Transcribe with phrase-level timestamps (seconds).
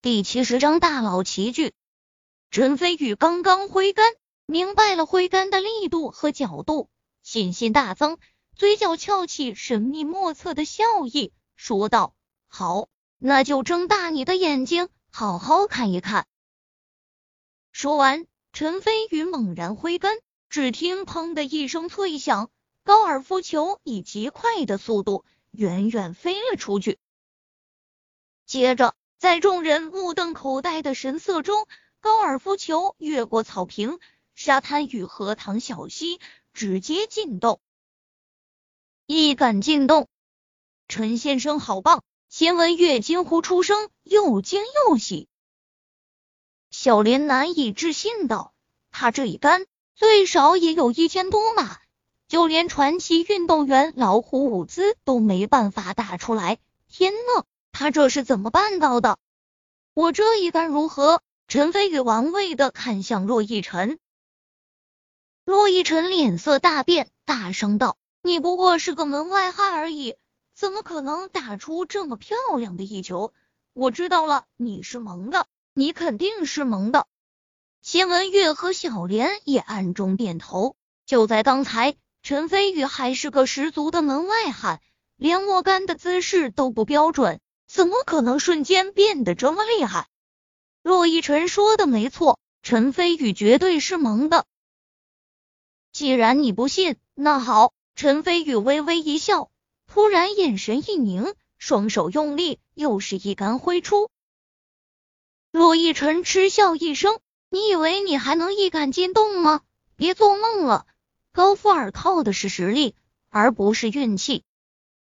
[0.00, 1.74] 第七十章大佬齐聚。
[2.52, 4.14] 陈飞宇刚刚挥杆，
[4.46, 6.88] 明白了挥杆的力度和角度，
[7.24, 8.18] 信心大增，
[8.54, 12.14] 嘴角翘起神秘莫测的笑意，说道
[12.46, 12.88] ：“好，
[13.18, 16.28] 那就睁大你的眼睛，好好看一看。”
[17.72, 20.16] 说完，陈飞宇猛然挥杆，
[20.48, 22.52] 只听“砰”的一声脆响，
[22.84, 27.00] 高尔夫球以极快的速度远远飞了出去。
[28.46, 31.66] 接着，在众人目瞪口呆的神色中，
[31.98, 33.98] 高尔夫球越过草坪、
[34.36, 36.20] 沙滩与荷塘小溪，
[36.52, 37.60] 直接进洞，
[39.06, 40.06] 一杆进洞。
[40.86, 42.04] 陈先生好棒！
[42.28, 45.26] 钱文月惊呼出声，又惊又喜。
[46.70, 48.54] 小莲难以置信道
[48.92, 51.78] ：“他这一杆最少也有一千多码，
[52.28, 56.58] 就连传奇运动员老虎伍兹都没办法打出来。
[56.86, 57.44] 天呐！”
[57.78, 59.20] 他这是怎么办到的？
[59.94, 61.22] 我这一杆如何？
[61.46, 64.00] 陈飞宇玩味的看向洛逸晨，
[65.44, 70.16] 洛奕晨脸色大变，大声道：“你不过是个门外汉而已，
[70.56, 73.32] 怎么可能打出这么漂亮的一球？
[73.74, 77.06] 我知道了，你是蒙的，你肯定是蒙的。”
[77.80, 80.74] 秦文月和小莲也暗中点头。
[81.06, 84.80] 就在刚才，陈飞宇还是个十足的门外汉，
[85.14, 87.40] 连握杆的姿势都不标准。
[87.68, 90.08] 怎么可能瞬间变得这么厉害？
[90.82, 94.46] 洛一晨说的没错，陈飞宇绝对是蒙的。
[95.92, 97.72] 既然你不信，那好。
[97.94, 99.50] 陈飞宇微微一笑，
[99.88, 104.08] 突然眼神一凝，双手用力，又是一杆挥出。
[105.50, 107.18] 洛一晨嗤笑一声
[107.50, 109.62] ：“你以为你还能一杆进洞吗？
[109.96, 110.86] 别做梦了！
[111.32, 112.94] 高富尔靠的是实力，
[113.30, 114.44] 而不是运气。”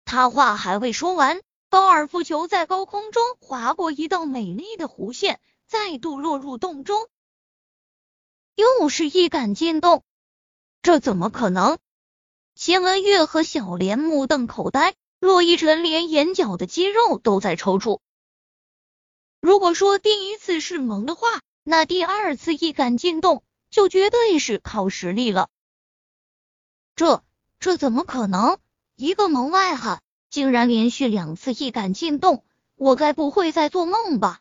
[0.05, 1.41] 他话还未说完。
[1.73, 7.09] 高尔夫球在高空中划过一道美丽的弧线，再度落入洞中，
[8.55, 10.05] 又是一杆进洞，
[10.83, 11.79] 这怎么可能？
[12.55, 18.01] 钱文月和小莲目瞪口呆，洛一晨连眼角的肌肉都在抽搐。
[19.41, 25.49] 如果说第一次是萌的话，那第二次一杆进洞就绝对是靠实力了。
[26.97, 27.25] 这
[27.61, 28.59] 这怎么可能？
[28.95, 30.03] 一个门外汉。
[30.33, 32.43] 竟然连续两次一杆进洞，
[32.75, 34.41] 我该不会在做梦吧？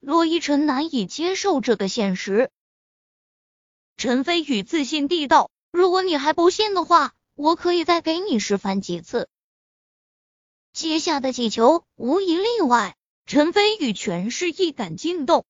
[0.00, 2.50] 洛依晨难以接受这个现实。
[3.96, 9.28] 陈飞宇自信地道：“如果你还不信的话，我可以再给你示范几次。”
[10.74, 15.44] 接下的几球无一例外，陈飞宇全是一杆进洞。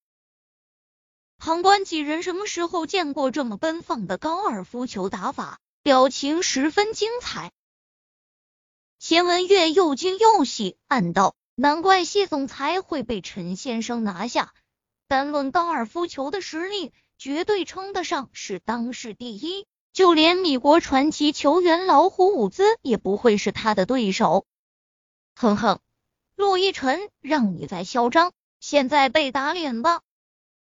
[1.38, 5.59] 旁观几人什么时候见过这么奔放的高尔夫球打法？
[5.82, 7.53] 表情十分精彩。
[8.98, 14.53] 钱文月又惊又喜，暗道：难怪谢总裁会被陈先生拿下。
[15.06, 19.66] 单论高尔夫球的实力，绝对称得上是当世第一。
[19.92, 24.47] 就连米国传奇球员老虎伍兹也不会是他的对手。
[25.37, 25.78] 哼哼，
[26.34, 30.03] 陆一晨，让你再嚣张，现在被打脸吧！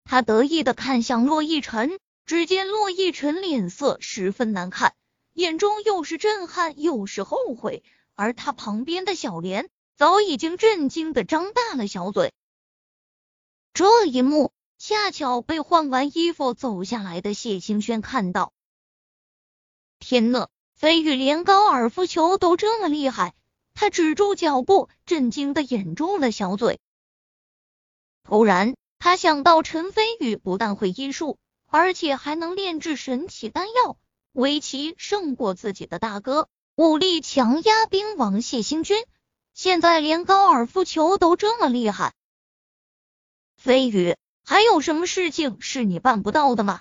[0.04, 4.94] 他得意的看向洛一晨，只见洛一晨脸色十分难看，
[5.32, 7.82] 眼中又是震撼又是后悔。
[8.14, 12.32] 而他旁边的小莲早已经震惊的张大了小嘴。
[13.72, 18.52] 这一幕恰巧被换完衣服走下来的谢清轩看到。
[19.98, 23.34] 天呐，飞宇连高尔夫球都这么厉害！
[23.74, 26.80] 他止住脚步，震惊的掩住了小嘴。
[28.24, 33.96] 突然，他想到陈飞宇不但会医术，而且还能炼制神奇丹药，
[34.32, 36.48] 围棋胜过自己的大哥。
[36.80, 39.04] 武力强压兵王谢星君，
[39.52, 42.14] 现在连高尔夫球都这么厉害。
[43.58, 46.80] 飞宇，还有什么事情是你办不到的吗？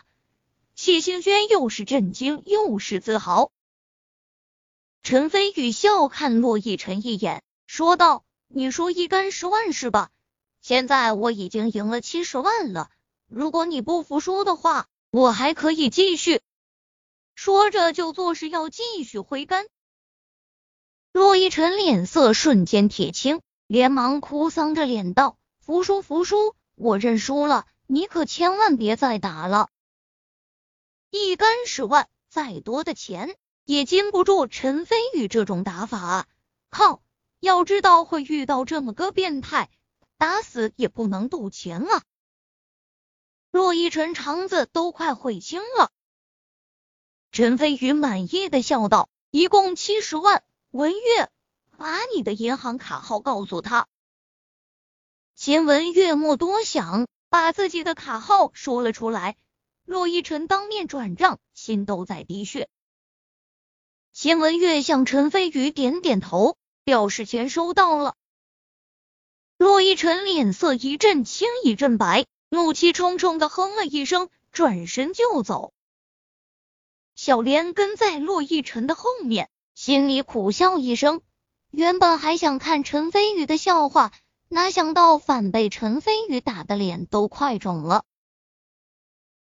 [0.73, 3.51] 谢星轩又是震惊又是自豪。
[5.03, 10.11] 陈飞宇笑看洛逸晨一眼，说道：“你说一杆十万是吧？
[10.61, 12.89] 现在我已经赢了七十万了。
[13.27, 16.39] 如果你不服输的话，我还可以继续。”
[17.35, 19.67] 说着就作势要继续挥杆。
[21.39, 29.69] 洛一晨脸色瞬间铁青，连忙哭丧着脸道：“服输，服输，我认输了，你可千万别再打了。
[31.09, 36.27] 一杆十万，再多的钱也经不住陈飞宇这种打法啊！
[36.69, 37.01] 靠，
[37.39, 39.69] 要知道会遇到这么个变态，
[40.17, 42.03] 打死也不能赌钱啊！”
[43.49, 45.89] 洛一晨肠子都快悔青了。
[47.31, 51.31] 陈飞宇满意的笑道：“一共七十万。”文月，
[51.77, 53.87] 把你的银行卡号告诉他。
[55.33, 59.35] 秦文月莫多想，把自己的卡号说了出来。
[59.83, 62.69] 骆逸晨当面转账，心都在滴血。
[64.13, 68.15] 秦文月向陈飞宇点点头，表示钱收到了。
[69.57, 75.73] 骆逸晨脸色一阵青一阵白，怒气冲冲的哼了一声，转身就走。
[77.15, 79.49] 小莲跟在骆逸晨的后面，
[79.81, 81.21] 心里苦笑一声。
[81.71, 84.11] 原本还想看陈飞宇的笑话，
[84.49, 88.03] 哪想到反被陈飞宇打的脸都快肿了。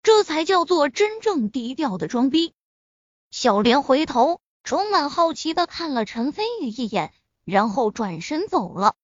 [0.02, 2.54] 这才叫做真正低调的装逼。
[3.30, 7.12] 小莲回头，充满好奇的看了陈飞宇一眼，
[7.44, 8.94] 然后转身走了。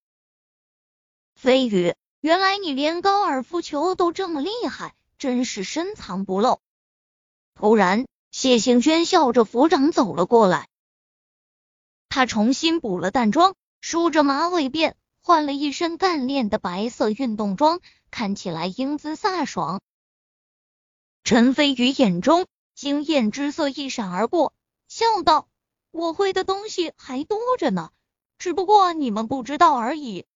[1.35, 6.59] 飞宇，原来你连高尔夫球都这么厉害，真是深藏不露。
[7.55, 10.68] 突然，谢兴轩笑着扶掌走了过来。
[12.19, 17.79] 他重新补了淡妆，梳着马尾辫，换了一身干练的白色运动装，
[18.11, 19.81] 看起来英姿飒爽。
[21.23, 24.53] 陈飞宇眼中惊艳之色一闪而过，
[24.89, 25.47] 笑道
[25.93, 27.93] ：“我会的东西还多着呢，
[28.37, 30.27] 只不过你们不知道而已。”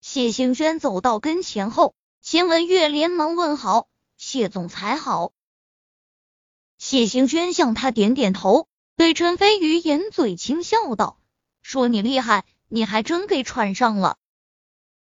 [0.00, 3.86] 谢兴轩走到跟前后，秦文月连忙问好
[4.16, 5.32] ：“谢总裁好。”
[6.78, 8.67] 谢兴轩向他点点头，
[8.98, 11.20] 对陈飞宇掩嘴轻笑道
[11.62, 14.18] ：“说你厉害，你还真给串上了，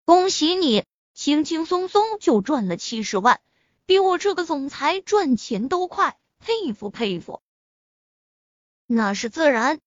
[0.04, 0.84] 恭喜你，
[1.14, 3.40] 轻轻松松就赚了七十万。”
[3.88, 7.42] 比我这个总裁赚钱都快，佩服佩服。
[8.86, 9.80] 那是自然。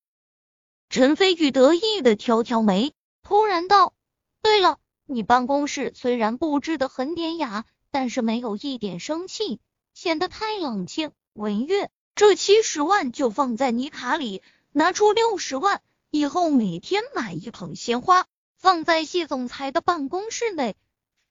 [0.89, 3.93] 陈飞宇得意的挑挑眉，突然道
[4.41, 9.61] ：“对了，你办公室虽然布置的很典雅，但是没有一点生气，
[9.93, 11.13] 显得太冷清。
[11.35, 14.43] 文月，这七十万就放在你卡里，
[14.73, 15.81] 拿出六十万，
[16.11, 18.27] 以后每天买一捧鲜花，
[18.57, 20.75] 放在谢总裁的办公室内。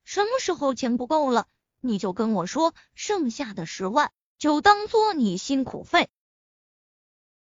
[0.06, 1.46] 什么时候钱不够了？”
[1.82, 6.08] 你就跟我说，剩下的十万就当做你辛苦费。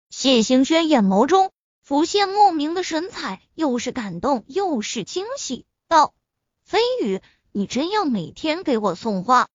[0.09, 1.51] 谢兴轩眼眸中
[1.81, 6.15] 浮现莫名的神采，又是感动又是惊喜，道
[6.63, 9.49] ：“飞宇，你真要每天给我送花？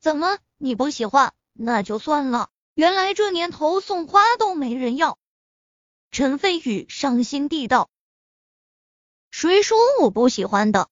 [0.00, 1.32] 怎么你不喜欢？
[1.54, 2.50] 那就算了。
[2.76, 5.18] 原来这年头送花都没人要。”
[6.12, 7.88] 陈飞宇伤心地道
[9.32, 10.90] ：“谁说我不喜欢的？”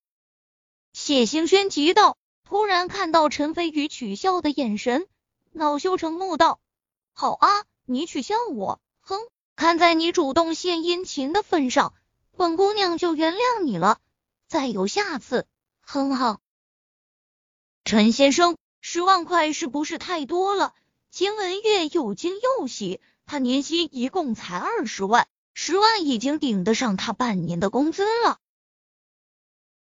[0.93, 2.17] 谢兴轩急道。
[2.43, 5.07] 突然看到陈飞宇取笑的眼神，
[5.51, 6.59] 恼羞成怒道
[7.13, 9.19] ：“好啊，你取笑我，哼！
[9.55, 11.93] 看在你主动献殷勤的份上，
[12.35, 13.99] 本姑娘就原谅你了。
[14.47, 15.47] 再有下次，
[15.81, 16.39] 哼哼。”
[17.83, 20.73] 陈先生，十万块是不是太多了？
[21.15, 28.37] 秦文月又惊又喜，他年薪一共才二十万，十万已经顶得上他半年的工资了。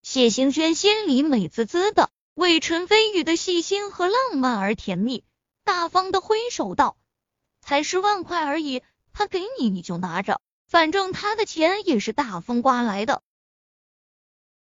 [0.01, 2.13] 谢行轩心里美滋滋的。
[2.35, 5.25] 为陈飞宇的细心和浪漫而甜蜜，
[5.65, 6.97] 大方的挥手道
[7.61, 13.25] ：“才十万块而已，他给你你就拿着，反正他的钱也是大风刮来的。”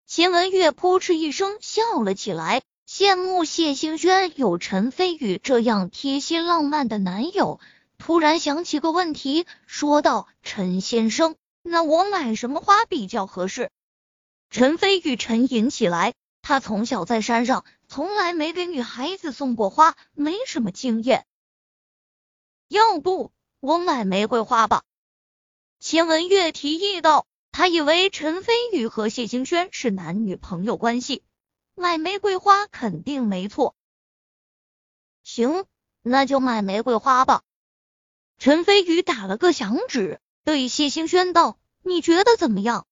[0.09, 2.63] 秦文月扑哧一声笑了起来，
[2.95, 7.59] 羡慕谢兴轩有陈飞宇这样贴心浪漫的男友。
[7.97, 13.71] 突然想起个问题，说道：“陈先生，那我买什么花比较合适？”
[14.53, 16.13] 陈飞宇沉吟起来。
[16.43, 21.25] 他从小在山上，从来没给女孩子送过花，没什么经验。
[22.69, 24.83] 要不我买玫瑰花吧？
[25.81, 27.27] 秦文月提议道。
[27.53, 31.23] 他以为陈飞宇和谢兴轩是男女朋友关系，
[31.83, 33.75] 买玫瑰花肯定没错。
[35.25, 35.67] 行，
[36.01, 37.43] 那就买玫瑰花吧。
[38.39, 42.87] 陈飞宇打了个响指，对谢兴轩道：“你觉得怎么样？”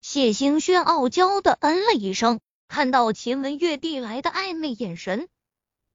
[0.00, 2.38] 谢兴轩傲娇的嗯了一声。
[2.68, 5.28] 看到秦文月递来的暧昧眼神，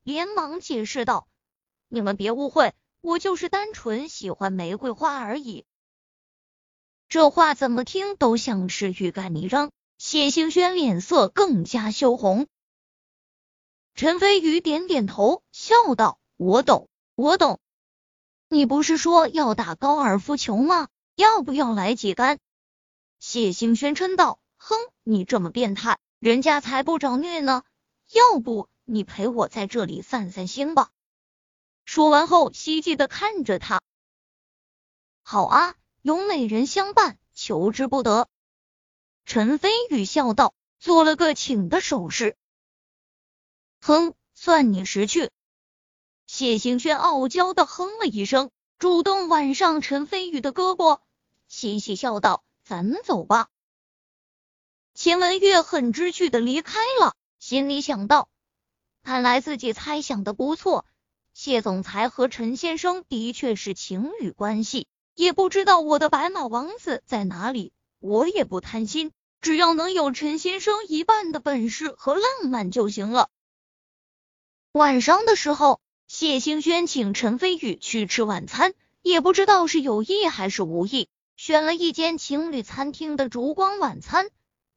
[0.04, 1.30] 连忙解释道
[1.88, 5.64] ：“你们别误会，我就是单纯喜欢玫瑰花而已。”
[7.08, 9.72] 这话怎么听都像是欲盖弥彰。
[9.98, 12.48] 谢兴轩脸色更加羞红。
[13.96, 17.60] 陈飞宇点点头，笑道：“我懂，我懂。
[18.48, 20.88] 你不是说要打高尔夫球吗？
[21.16, 22.38] 要不要来几杆？”
[23.18, 27.64] 谢兴轩嗔道：“哼，你这么变态！”人家才不找虐呢，
[28.12, 30.92] 要不你陪我在这里散散心吧。
[31.86, 33.82] 说完后，希冀的看着他。
[35.24, 38.30] 好啊，有美人相伴，求之不得。
[39.28, 42.38] 陈飞宇笑道，做了个请的手势。
[43.82, 45.32] 哼，算你识趣。
[46.28, 51.02] 谢行轩傲娇的哼了一声，主动挽上陈飞宇的胳膊，
[51.50, 53.50] 嘻嘻笑道：“咱们走吧。”
[54.96, 58.30] 秦文月很知趣的离开了，心里想到：
[59.04, 60.86] 看来自己猜想的不错，
[61.34, 64.88] 谢总裁和陈先生的确是情侣关系。
[65.16, 73.30] 也不知道我的白马王子在哪里，我也不贪心，只要能有陈先生一半的本事和浪漫就行了。
[74.72, 84.30] 晚上的时候，谢兴轩请陈飞宇去吃晚餐，也不知道是有意还是无意，选了一间情侣餐厅的烛光晚餐，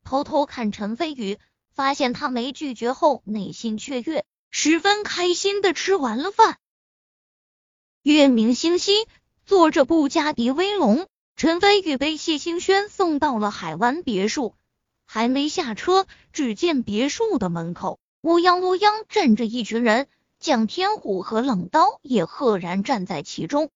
[0.04, 1.38] 偷偷看陈飞宇，
[1.74, 6.58] 发现他没拒绝后，内心雀跃，十分开心的吃完了饭。
[8.02, 9.06] 月明星稀。
[9.46, 11.08] 坐着布加迪威龙，
[11.40, 14.54] 陈飞宇被谢兴轩送到了海湾别墅。
[15.06, 20.06] 还没下车，只见别墅的门口乌泱乌泱站着一群人，
[20.38, 23.70] 蒋天虎和冷刀也赫然站在其中。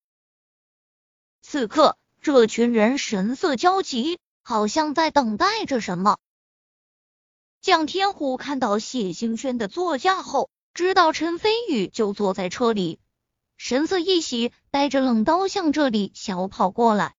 [1.41, 6.19] 此刻，这群人神色焦急，好像在等待着什么。
[7.63, 13.01] 蒋天虎看到谢兴轩的座驾后，知道陈飞宇就坐在车里。
[13.57, 17.15] 神色一喜，带着冷刀向这里小跑过来。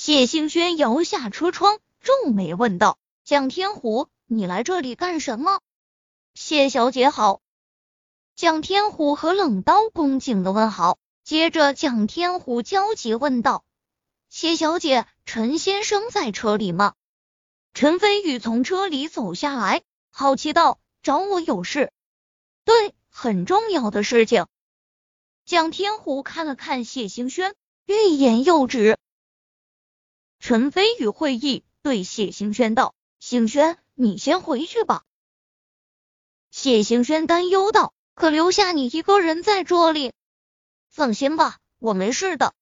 [0.00, 5.58] 谢兴轩摇下车窗，皱眉问道：“蒋天虎，你来这里干什么？”
[6.34, 7.40] 谢小姐好。
[8.36, 11.00] 蒋天虎和冷刀恭敬的问好。
[11.24, 13.64] 接着，蒋天虎焦急问道
[14.30, 16.94] ：“谢小姐，陈先生在车里吗？”
[17.74, 21.92] 陈飞宇从车里走下来，好奇道：“找我有事
[22.64, 24.46] ？”“对，很重要的事情。”
[25.44, 28.96] 蒋天虎看了看谢兴轩，欲言又止。
[30.38, 35.04] 陈飞宇会意，对谢兴轩道：“兴轩，你先回去吧。”
[36.50, 40.12] 谢兴轩担忧道：“可留下你一个人在这里？”
[40.88, 42.54] 放心吧，我没事的。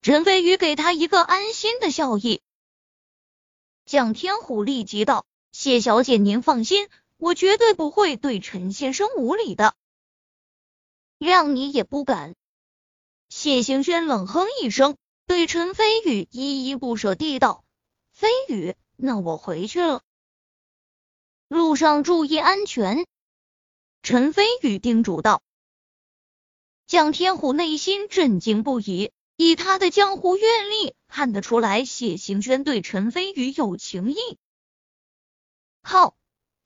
[0.00, 2.40] 陈飞宇给他一个安心的笑意。
[3.84, 9.74] 蒋天虎立即道：“谢小姐，您放心，我绝对不会对陈先生无礼的。”
[11.18, 12.34] 谅你也不敢。
[13.28, 14.96] 谢行轩冷哼一声，
[15.26, 17.64] 对陈飞宇依依不舍地道
[18.14, 20.02] ：“飞宇，那我回去了，
[21.48, 23.06] 路上注意安全。”
[24.02, 25.42] 陈飞宇叮嘱道。
[26.86, 34.16] 蒋天虎内心震惊不已，以他的江湖阅历，看得出来谢行轩对陈飞宇有情意。
[35.82, 36.16] 靠，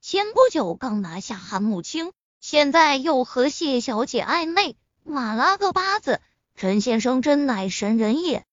[0.03, 2.13] 前不久刚拿下韩慕清。
[2.41, 6.21] 现在又和谢小姐暧昧，马拉个巴子！
[6.57, 8.47] 陈先生真乃神人也，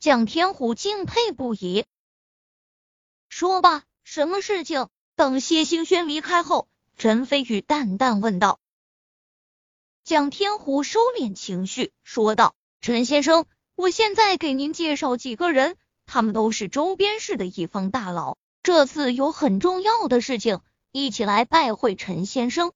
[0.00, 1.84] 蒋天虎敬佩不已。
[3.28, 4.88] 说吧，什么事情？
[5.16, 8.60] 等谢兴轩离开后，陈飞宇淡淡问道。
[10.04, 15.76] 蒋天虎收敛情绪，说道：“陈先生，我现在给您介绍几个人，
[16.06, 20.60] 他们都是周边市的一方大佬，这次有很重要的事情，
[20.92, 22.72] 一起来拜会陈先生。”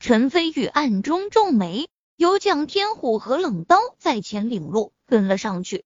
[0.00, 5.84] 陈飞宇暗中皱眉，有蒋天虎和冷刀在前领路，跟了上去。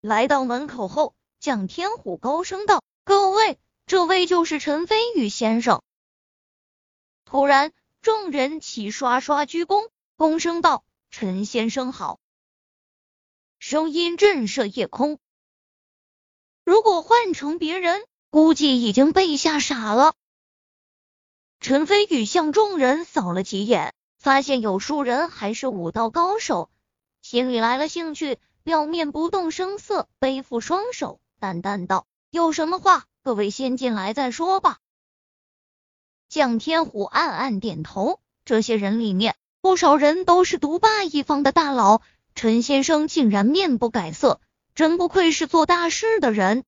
[0.00, 5.82] 来到门口后，蒋天虎高声道：“各位，这位就是陈飞宇先生。”
[7.26, 12.20] 突然，众人齐刷刷鞠躬，躬声道：“陈先生好。”
[13.58, 15.18] 声音震慑夜空。
[16.64, 20.14] 如果换成别人，估计已经被吓傻了。
[21.58, 26.70] 陈飞宇向众人扫了几眼，发现有数人还是武道高手，
[27.22, 34.80] 心里来了兴趣，表面不动声色，背负双手，淡淡道：“有什么话，各位先进来再说吧。”
[36.28, 42.02] 蒋天虎暗暗点头，这些人里面不少人都是独霸一方的大佬，
[42.34, 44.40] 陈先生竟然面不改色，
[44.74, 46.64] 真不愧是做大事的人。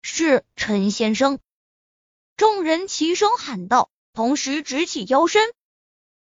[0.00, 1.38] 是陈先生。
[2.38, 5.52] 众人齐声喊道，同时直起腰身，